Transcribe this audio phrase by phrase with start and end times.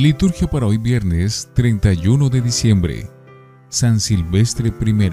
[0.00, 3.06] Liturgia para hoy viernes 31 de diciembre.
[3.68, 5.10] San Silvestre I,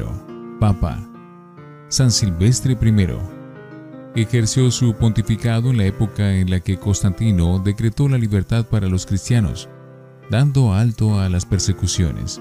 [0.61, 1.05] Papa.
[1.89, 8.17] San Silvestre I ejerció su pontificado en la época en la que Constantino decretó la
[8.17, 9.67] libertad para los cristianos,
[10.31, 12.39] dando alto a las persecuciones.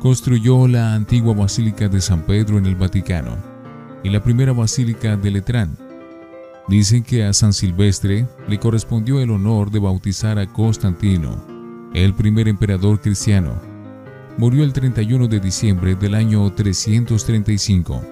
[0.00, 3.36] Construyó la antigua Basílica de San Pedro en el Vaticano
[4.02, 5.78] y la primera Basílica de Letrán.
[6.66, 11.54] Dicen que a San Silvestre le correspondió el honor de bautizar a Constantino
[11.96, 13.58] el primer emperador cristiano.
[14.36, 18.02] Murió el 31 de diciembre del año 335.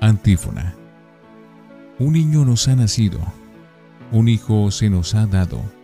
[0.00, 0.76] Antífona.
[1.98, 3.18] Un niño nos ha nacido,
[4.12, 5.77] un hijo se nos ha dado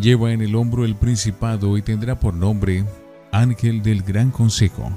[0.00, 2.84] Lleva en el hombro el principado y tendrá por nombre
[3.30, 4.90] Ángel del Gran Consejo.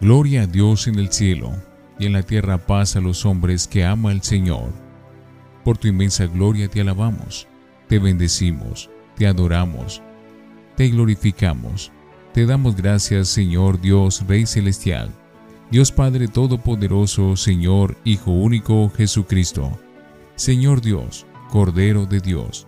[0.00, 1.52] Gloria a Dios en el cielo
[1.98, 4.70] y en la tierra paz a los hombres que ama el Señor.
[5.64, 7.48] Por tu inmensa gloria te alabamos,
[7.88, 10.02] te bendecimos, te adoramos,
[10.76, 11.90] te glorificamos,
[12.34, 15.10] te damos gracias Señor Dios Rey Celestial,
[15.70, 19.78] Dios Padre Todopoderoso, Señor Hijo Único Jesucristo,
[20.36, 22.67] Señor Dios, Cordero de Dios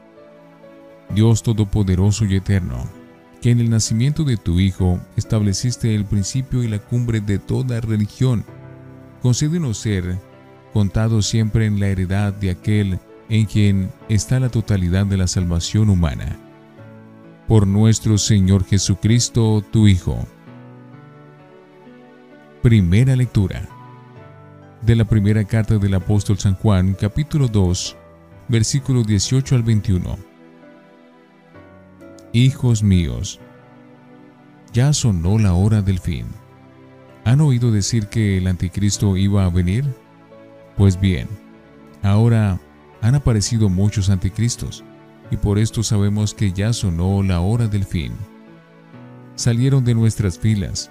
[1.13, 2.85] Dios Todopoderoso y Eterno,
[3.41, 7.81] que en el nacimiento de tu Hijo estableciste el principio y la cumbre de toda
[7.81, 8.45] religión,
[9.21, 10.17] concédenos ser
[10.73, 12.99] contados siempre en la heredad de aquel
[13.29, 16.37] en quien está la totalidad de la salvación humana.
[17.47, 20.25] Por nuestro Señor Jesucristo, tu Hijo.
[22.61, 23.67] Primera lectura
[24.81, 27.97] de la primera carta del apóstol San Juan, capítulo 2,
[28.47, 30.30] versículo 18 al 21.
[32.33, 33.41] Hijos míos,
[34.71, 36.27] ya sonó la hora del fin.
[37.25, 39.83] ¿Han oído decir que el anticristo iba a venir?
[40.77, 41.27] Pues bien,
[42.01, 42.57] ahora
[43.01, 44.81] han aparecido muchos anticristos,
[45.29, 48.13] y por esto sabemos que ya sonó la hora del fin.
[49.35, 50.89] Salieron de nuestras filas,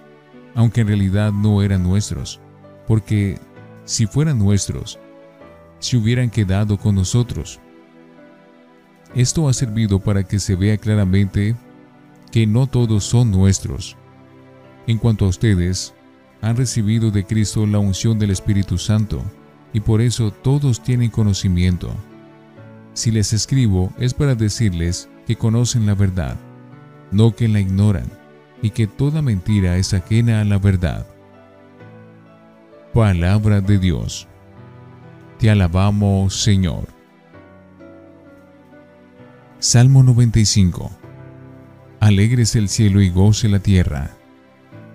[0.55, 2.39] aunque en realidad no eran nuestros,
[2.87, 3.39] porque
[3.87, 4.99] si fueran nuestros,
[5.79, 7.61] se hubieran quedado con nosotros
[9.15, 11.56] esto ha servido para que se vea claramente
[12.31, 13.97] que no todos son nuestros.
[14.87, 15.94] En cuanto a ustedes,
[16.43, 19.22] han recibido de Cristo la unción del Espíritu Santo,
[19.72, 21.93] y por eso todos tienen conocimiento.
[22.94, 26.37] Si les escribo es para decirles que conocen la verdad,
[27.10, 28.10] no que la ignoran,
[28.62, 31.06] y que toda mentira es ajena a la verdad.
[32.93, 34.26] Palabra de Dios.
[35.38, 37.00] Te alabamos, Señor.
[39.62, 40.91] Salmo 95
[42.00, 44.16] Alegres el cielo y goce la tierra.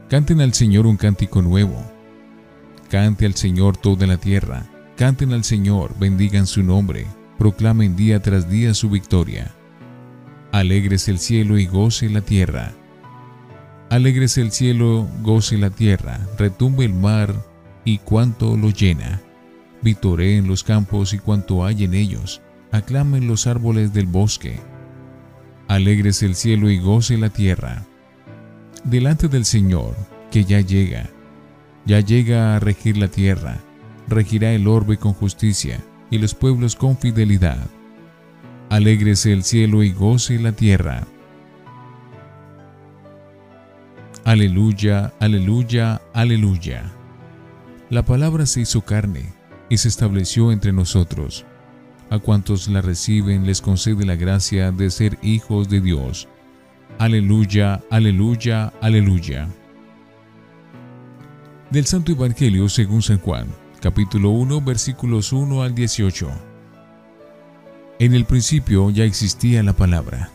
[0.10, 1.86] Canten al Señor un cántico nuevo.
[2.90, 4.66] Cante al Señor toda la tierra.
[4.98, 7.06] Canten al Señor, bendigan su nombre.
[7.38, 9.54] Proclamen día tras día su victoria.
[10.52, 12.74] Alegres el cielo y goce la tierra.
[13.92, 17.36] Alegres el cielo, goce la tierra, retumbe el mar
[17.84, 19.22] y cuanto lo llena.
[19.84, 22.42] Vitoreen los campos y cuanto hay en ellos
[22.76, 24.60] aclamen los árboles del bosque.
[25.68, 27.86] Alegres el cielo y goce la tierra.
[28.84, 29.96] Delante del Señor,
[30.32, 31.10] que ya llega,
[31.86, 33.58] ya llega a regir la tierra,
[34.08, 37.66] regirá el orbe con justicia y los pueblos con fidelidad.
[38.70, 41.08] Alégrese el cielo y goce la tierra.
[44.24, 46.92] Aleluya, aleluya, aleluya.
[47.90, 49.34] La palabra se hizo carne
[49.70, 51.46] y se estableció entre nosotros
[52.10, 56.28] a cuantos la reciben les concede la gracia de ser hijos de Dios.
[57.00, 59.48] Aleluya, aleluya, aleluya.
[61.70, 63.48] Del Santo Evangelio según San Juan,
[63.82, 66.30] capítulo 1, versículos 1 al 18.
[68.00, 70.30] En el principio ya existía la palabra.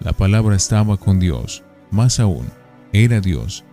[0.00, 2.46] La palabra estaba con Dios, más aún,
[2.92, 3.64] era Dios.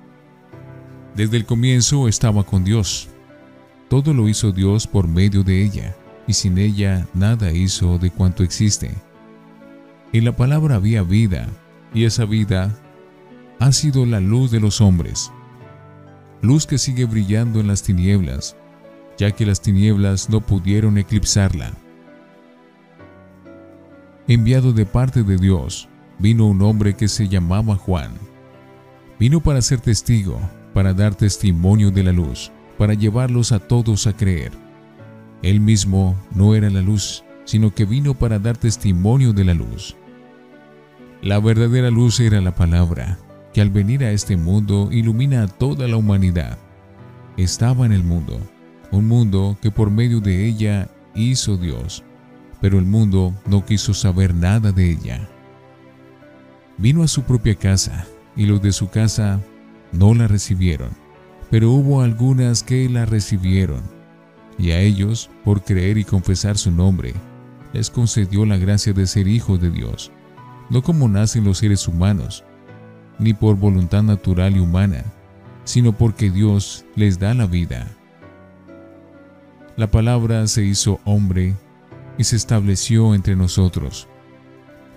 [1.15, 3.07] Desde el comienzo estaba con Dios.
[3.89, 5.96] Todo lo hizo Dios por medio de ella
[6.27, 8.93] y sin ella nada hizo de cuanto existe.
[10.13, 11.47] En la palabra había vida,
[11.93, 12.77] y esa vida
[13.59, 15.31] ha sido la luz de los hombres.
[16.41, 18.55] Luz que sigue brillando en las tinieblas,
[19.17, 21.71] ya que las tinieblas no pudieron eclipsarla.
[24.27, 25.87] Enviado de parte de Dios,
[26.19, 28.11] vino un hombre que se llamaba Juan.
[29.19, 30.39] Vino para ser testigo,
[30.73, 34.66] para dar testimonio de la luz, para llevarlos a todos a creer.
[35.41, 39.95] Él mismo no era la luz, sino que vino para dar testimonio de la luz.
[41.21, 43.17] La verdadera luz era la palabra,
[43.53, 46.57] que al venir a este mundo ilumina a toda la humanidad.
[47.37, 48.39] Estaba en el mundo,
[48.91, 52.03] un mundo que por medio de ella hizo Dios,
[52.61, 55.27] pero el mundo no quiso saber nada de ella.
[56.77, 58.05] Vino a su propia casa,
[58.35, 59.41] y los de su casa
[59.91, 60.89] no la recibieron,
[61.49, 63.81] pero hubo algunas que la recibieron,
[64.57, 67.13] y a ellos, por creer y confesar su nombre,
[67.73, 70.11] les concedió la gracia de ser hijos de Dios,
[70.69, 72.43] no como nacen los seres humanos,
[73.19, 75.03] ni por voluntad natural y humana,
[75.63, 77.87] sino porque Dios les da la vida.
[79.75, 81.55] La palabra se hizo hombre
[82.17, 84.07] y se estableció entre nosotros,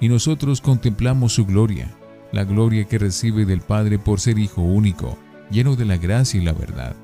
[0.01, 1.95] y nosotros contemplamos su gloria,
[2.33, 5.19] la gloria que recibe del Padre por ser Hijo único,
[5.51, 6.97] lleno de la gracia y la verdad.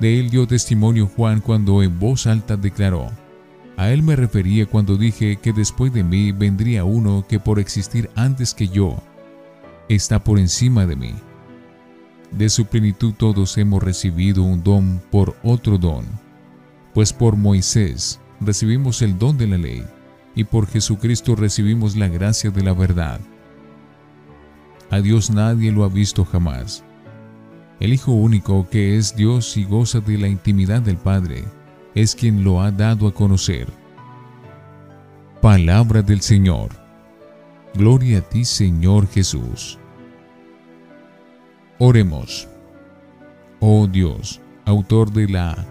[0.00, 3.10] De él dio testimonio Juan cuando en voz alta declaró,
[3.76, 8.10] a él me refería cuando dije que después de mí vendría uno que por existir
[8.14, 9.02] antes que yo,
[9.88, 11.14] está por encima de mí.
[12.30, 16.04] De su plenitud todos hemos recibido un don por otro don,
[16.92, 19.84] pues por Moisés recibimos el don de la ley,
[20.36, 23.20] y por Jesucristo recibimos la gracia de la verdad.
[24.90, 26.84] A Dios nadie lo ha visto jamás.
[27.80, 31.44] El Hijo único que es Dios y goza de la intimidad del Padre,
[31.94, 33.68] es quien lo ha dado a conocer.
[35.40, 36.70] Palabra del Señor.
[37.74, 39.78] Gloria a ti, Señor Jesús.
[41.78, 42.48] Oremos.
[43.60, 45.66] Oh Dios, autor de la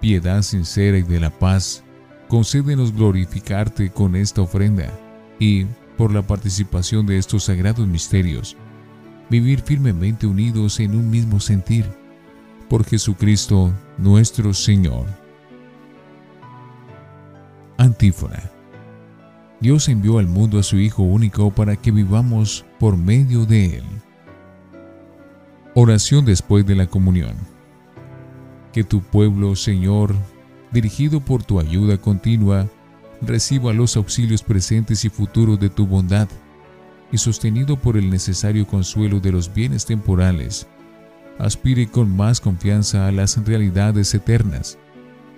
[0.00, 1.82] piedad sincera y de la paz,
[2.28, 4.92] concédenos glorificarte con esta ofrenda
[5.38, 5.64] y,
[5.96, 8.56] por la participación de estos sagrados misterios,
[9.30, 11.86] vivir firmemente unidos en un mismo sentir.
[12.68, 15.06] Por Jesucristo nuestro Señor.
[17.78, 18.50] Antífona.
[19.60, 23.84] Dios envió al mundo a su Hijo único para que vivamos por medio de Él.
[25.74, 27.36] Oración después de la comunión.
[28.72, 30.14] Que tu pueblo, Señor,
[30.72, 32.66] dirigido por tu ayuda continua,
[33.22, 36.28] reciba los auxilios presentes y futuros de tu bondad,
[37.16, 40.66] y sostenido por el necesario consuelo de los bienes temporales,
[41.38, 44.76] aspire con más confianza a las realidades eternas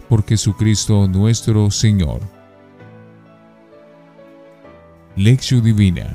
[0.09, 2.21] por Jesucristo nuestro Señor.
[5.15, 6.13] Lección Divina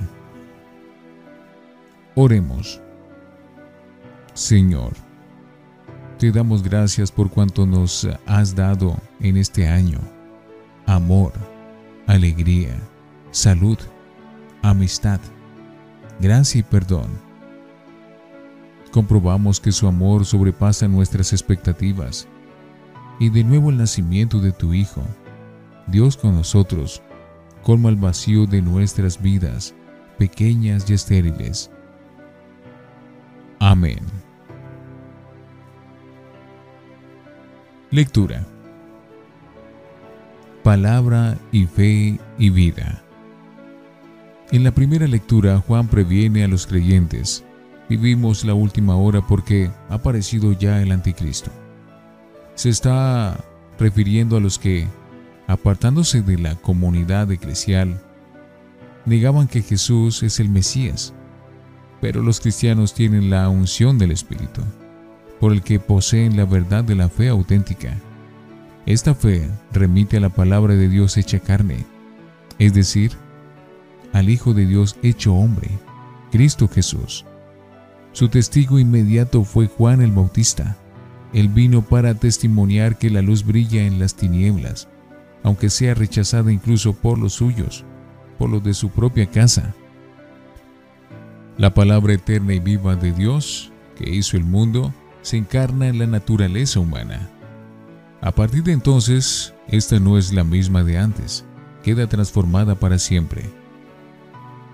[2.16, 2.82] Oremos.
[4.34, 4.92] Señor,
[6.20, 10.00] te damos gracias por cuanto nos has dado en este año.
[10.86, 11.32] Amor,
[12.06, 12.76] alegría,
[13.32, 13.78] salud,
[14.62, 15.20] amistad,
[16.20, 17.08] gracia y perdón.
[18.92, 22.28] Comprobamos que su amor sobrepasa nuestras expectativas
[23.20, 25.04] y de nuevo el nacimiento de tu Hijo,
[25.88, 27.02] Dios con nosotros,
[27.64, 29.74] colma el vacío de nuestras vidas,
[30.18, 31.72] pequeñas y estériles.
[33.60, 34.00] Amén.
[37.92, 38.46] Lectura.
[40.64, 43.03] Palabra y fe y vida.
[44.54, 47.44] En la primera lectura, Juan previene a los creyentes.
[47.90, 51.52] Vivimos la última hora porque ha aparecido ya el anticristo
[52.56, 53.44] se está
[53.80, 54.88] refiriendo a los que,
[55.48, 58.02] apartándose de la comunidad eclesial,
[59.06, 61.14] negaban que Jesús es el Mesías.
[62.02, 64.62] Pero los cristianos tienen la unción del Espíritu,
[65.40, 67.98] por el que poseen la verdad de la fe auténtica.
[68.86, 71.86] Esta fe remite a la palabra de Dios hecha carne,
[72.60, 73.14] es decir,
[74.14, 75.70] al Hijo de Dios hecho hombre,
[76.32, 77.26] Cristo Jesús.
[78.14, 80.78] Su testigo inmediato fue Juan el Bautista
[81.34, 84.88] él vino para testimoniar que la luz brilla en las tinieblas,
[85.42, 87.84] aunque sea rechazada incluso por los suyos,
[88.38, 89.74] por los de su propia casa.
[91.58, 94.94] La palabra eterna y viva de Dios, que hizo el mundo,
[95.24, 97.30] se encarna en la naturaleza humana.
[98.22, 101.46] A partir de entonces, esta no es la misma de antes,
[101.84, 103.50] queda transformada para siempre.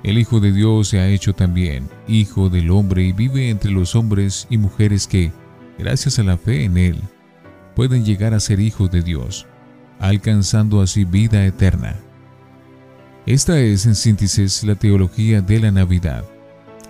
[0.03, 3.95] El Hijo de Dios se ha hecho también Hijo del hombre y vive entre los
[3.95, 5.31] hombres y mujeres que,
[5.77, 7.01] gracias a la fe en Él,
[7.75, 9.45] pueden llegar a ser hijos de Dios,
[9.99, 11.97] alcanzando así vida eterna.
[13.25, 16.23] Esta es en síntesis la teología de la Navidad,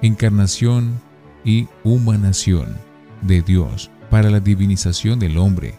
[0.01, 1.01] encarnación
[1.43, 2.77] y humanación
[3.21, 5.73] de Dios para la divinización del hombre.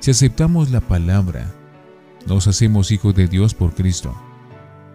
[0.00, 1.50] Si aceptamos la palabra,
[2.26, 4.14] nos hacemos hijos de Dios por Cristo.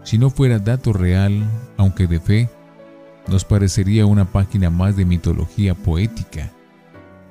[0.06, 1.44] Si no fuera dato real,
[1.78, 2.50] aunque de fe,
[3.28, 6.52] nos parecería una página más de mitología poética.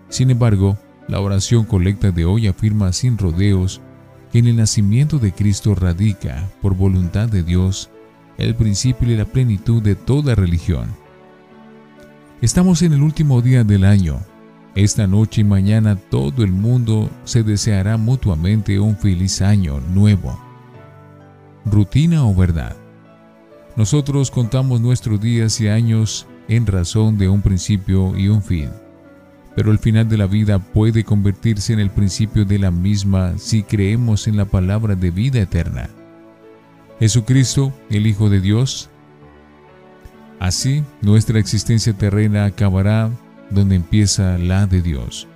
[0.09, 0.77] Sin embargo,
[1.07, 3.81] la oración colecta de hoy afirma sin rodeos
[4.33, 7.91] que en el nacimiento de Cristo radica, por voluntad de Dios,
[8.39, 10.89] el principio y la plenitud de toda religión.
[12.41, 14.19] Estamos en el último día del año.
[14.75, 20.37] Esta noche y mañana todo el mundo se deseará mutuamente un feliz año nuevo.
[21.65, 22.77] ¿Rutina o verdad?
[23.77, 28.71] Nosotros contamos nuestros días y años en razón de un principio y un fin
[29.55, 33.63] pero el final de la vida puede convertirse en el principio de la misma si
[33.63, 35.89] creemos en la palabra de vida eterna.
[36.99, 38.91] Jesucristo, el Hijo de Dios.
[40.41, 43.11] Así, nuestra existencia terrena acabará
[43.51, 45.29] donde empieza la de Dios,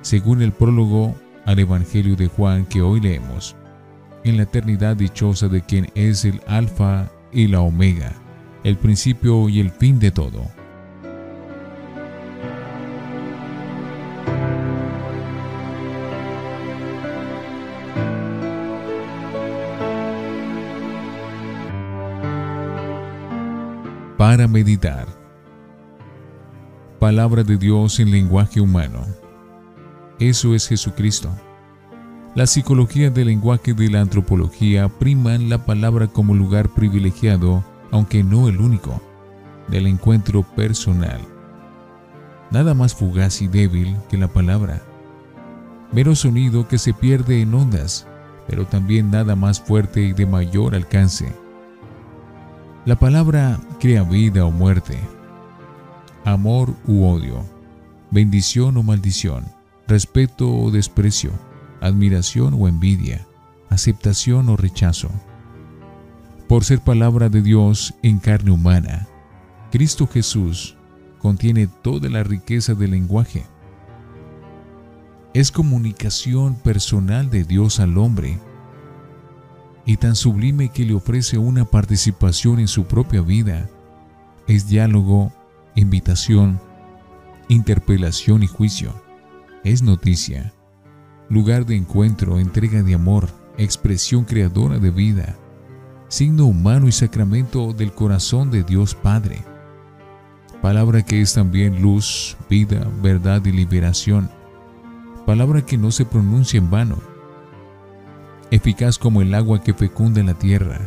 [0.00, 3.54] según el prólogo al Evangelio de Juan que hoy leemos,
[4.28, 8.12] en la eternidad dichosa de quien es el Alfa y la Omega,
[8.64, 10.46] el principio y el fin de todo
[24.16, 25.06] para meditar.
[26.98, 29.06] Palabra de Dios en lenguaje humano.
[30.18, 31.30] Eso es Jesucristo.
[32.36, 38.48] La psicología del lenguaje de la antropología priman la palabra como lugar privilegiado, aunque no
[38.48, 39.00] el único,
[39.68, 41.18] del encuentro personal.
[42.50, 44.82] Nada más fugaz y débil que la palabra.
[45.92, 48.06] Mero sonido que se pierde en ondas,
[48.46, 51.32] pero también nada más fuerte y de mayor alcance.
[52.84, 54.98] La palabra crea vida o muerte,
[56.26, 57.46] amor u odio,
[58.10, 59.46] bendición o maldición,
[59.88, 61.30] respeto o desprecio,
[61.86, 63.26] admiración o envidia,
[63.68, 65.10] aceptación o rechazo.
[66.48, 69.08] Por ser palabra de Dios en carne humana,
[69.72, 70.76] Cristo Jesús
[71.18, 73.44] contiene toda la riqueza del lenguaje.
[75.34, 78.38] Es comunicación personal de Dios al hombre
[79.84, 83.68] y tan sublime que le ofrece una participación en su propia vida.
[84.48, 85.32] Es diálogo,
[85.74, 86.60] invitación,
[87.48, 88.92] interpelación y juicio.
[89.62, 90.52] Es noticia,
[91.28, 93.28] lugar de encuentro, entrega de amor,
[93.58, 95.36] expresión creadora de vida,
[96.08, 99.44] signo humano y sacramento del corazón de Dios Padre.
[100.62, 104.30] Palabra que es también luz, vida, verdad y liberación.
[105.26, 106.96] Palabra que no se pronuncia en vano
[108.50, 110.80] eficaz como el agua que fecunda la tierra,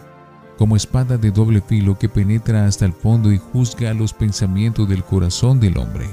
[0.58, 5.04] como espada de doble filo que penetra hasta el fondo y juzga los pensamientos del
[5.04, 6.08] corazón del hombre.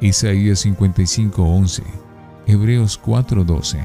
[0.00, 1.82] Isaías 55:11,
[2.48, 3.84] Hebreos 4:12.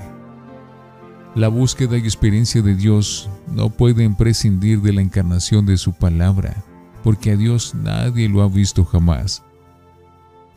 [1.33, 6.63] La búsqueda y experiencia de Dios no pueden prescindir de la encarnación de su palabra,
[7.03, 9.43] porque a Dios nadie lo ha visto jamás.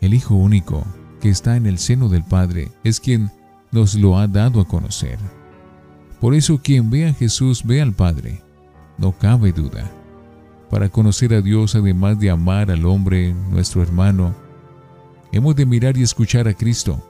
[0.03, 0.85] El Hijo único,
[1.21, 3.31] que está en el seno del Padre, es quien
[3.73, 5.19] nos lo ha dado a conocer.
[6.21, 8.43] Por eso quien ve a Jesús ve al Padre,
[8.99, 9.91] no cabe duda.
[10.69, 14.35] Para conocer a Dios, además de amar al hombre, nuestro hermano,
[15.33, 17.03] hemos de mirar y escuchar a Cristo,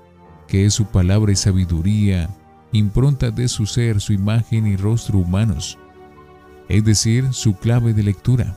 [0.46, 2.28] que es su palabra y sabiduría,
[2.72, 5.78] impronta de su ser, su imagen y rostro humanos,
[6.68, 8.56] es decir, su clave de lectura.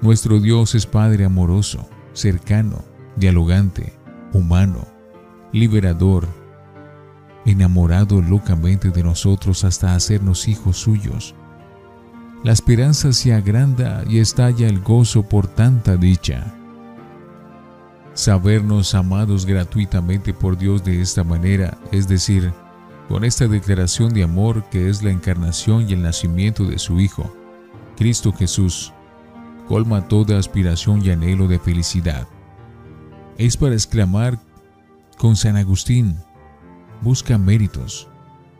[0.00, 2.84] Nuestro Dios es Padre amoroso, cercano,
[3.16, 3.92] dialogante,
[4.32, 4.86] humano,
[5.52, 6.26] liberador,
[7.44, 11.34] enamorado locamente de nosotros hasta hacernos hijos suyos.
[12.42, 16.52] La esperanza se agranda y estalla el gozo por tanta dicha.
[18.14, 22.52] Sabernos amados gratuitamente por Dios de esta manera, es decir,
[23.08, 27.34] con esta declaración de amor que es la encarnación y el nacimiento de su Hijo,
[27.96, 28.92] Cristo Jesús,
[29.66, 32.28] colma toda aspiración y anhelo de felicidad.
[33.38, 34.38] Es para exclamar
[35.16, 36.16] con San Agustín,
[37.00, 38.08] busca méritos,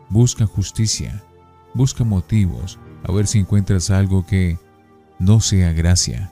[0.09, 1.23] busca justicia,
[1.75, 4.59] busca motivos, a ver si encuentras algo que
[5.18, 6.32] no sea gracia.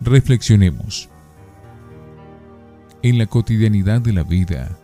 [0.00, 1.08] Reflexionemos.
[3.02, 4.76] En la cotidianidad de la vida,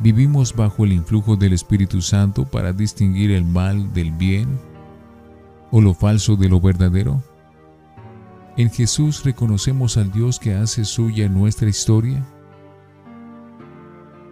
[0.00, 4.58] ¿vivimos bajo el influjo del Espíritu Santo para distinguir el mal del bien
[5.70, 7.22] o lo falso de lo verdadero?
[8.56, 12.24] ¿En Jesús reconocemos al Dios que hace suya nuestra historia?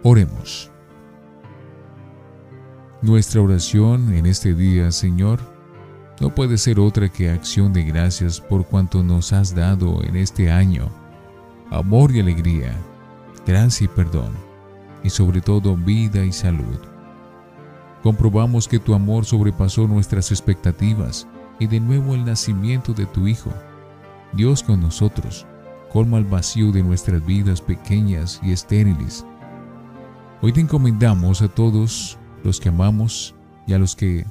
[0.01, 0.71] Oremos.
[3.03, 5.50] Nuestra oración en este día, Señor,
[6.21, 10.51] no puede ser otra que acción de gracias por cuanto nos has dado en este
[10.51, 10.87] año.
[11.71, 12.77] Amor y alegría,
[13.47, 14.31] gracia y perdón,
[15.03, 16.77] y sobre todo vida y salud.
[18.03, 21.27] Comprobamos que tu amor sobrepasó nuestras expectativas
[21.59, 23.51] y de nuevo el nacimiento de tu Hijo.
[24.31, 25.47] Dios con nosotros,
[25.91, 29.25] colma el vacío de nuestras vidas pequeñas y estériles.
[30.43, 33.33] Hoy te encomendamos a todos los que amamos
[33.65, 34.23] y a los que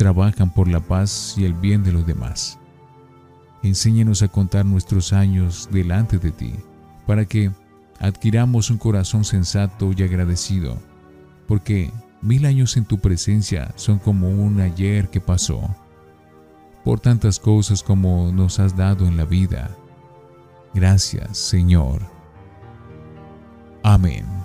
[0.00, 2.58] trabajan por la paz y el bien de los demás.
[3.62, 6.54] Enséñanos a contar nuestros años delante de ti,
[7.06, 7.50] para que
[7.98, 10.78] adquiramos un corazón sensato y agradecido,
[11.46, 11.92] porque
[12.22, 15.60] mil años en tu presencia son como un ayer que pasó,
[16.82, 19.76] por tantas cosas como nos has dado en la vida.
[20.72, 22.00] Gracias, Señor.
[23.82, 24.39] Amén.